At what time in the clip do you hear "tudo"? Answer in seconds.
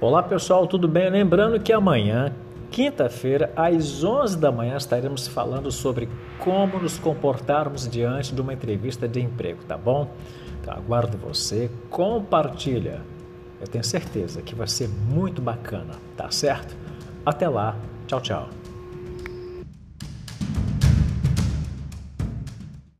0.64-0.86